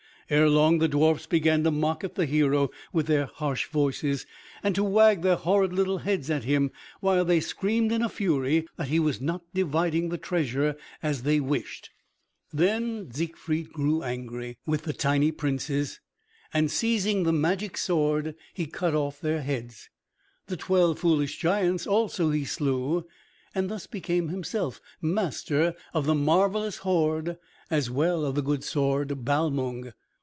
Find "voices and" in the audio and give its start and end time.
3.67-4.73